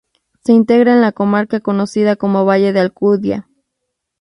[0.43, 3.47] Se integra en la comarca conocida como Valle de Alcudia.